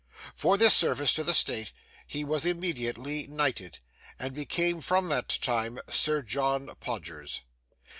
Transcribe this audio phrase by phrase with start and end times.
[0.33, 1.71] For this service to the state
[2.07, 3.77] he was immediately knighted,
[4.17, 7.41] and became from that time Sir John Podgers.